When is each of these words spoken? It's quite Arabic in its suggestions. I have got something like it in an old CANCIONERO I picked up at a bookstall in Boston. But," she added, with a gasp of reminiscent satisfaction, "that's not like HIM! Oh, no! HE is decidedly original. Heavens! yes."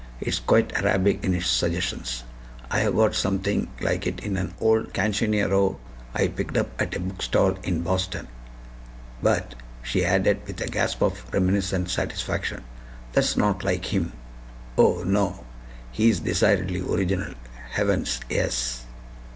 It's 0.19 0.39
quite 0.39 0.73
Arabic 0.77 1.23
in 1.23 1.35
its 1.35 1.45
suggestions. 1.45 2.23
I 2.71 2.79
have 2.79 2.95
got 2.95 3.13
something 3.13 3.69
like 3.81 4.07
it 4.07 4.19
in 4.21 4.35
an 4.35 4.55
old 4.59 4.93
CANCIONERO 4.95 5.77
I 6.15 6.27
picked 6.27 6.57
up 6.57 6.69
at 6.81 6.95
a 6.95 6.99
bookstall 6.99 7.55
in 7.61 7.83
Boston. 7.83 8.27
But," 9.21 9.53
she 9.83 10.03
added, 10.03 10.41
with 10.47 10.59
a 10.59 10.67
gasp 10.67 11.03
of 11.03 11.31
reminiscent 11.31 11.91
satisfaction, 11.91 12.63
"that's 13.13 13.37
not 13.37 13.63
like 13.63 13.85
HIM! 13.85 14.13
Oh, 14.75 15.03
no! 15.03 15.45
HE 15.91 16.09
is 16.09 16.19
decidedly 16.21 16.81
original. 16.81 17.35
Heavens! 17.69 18.21
yes." 18.27 18.85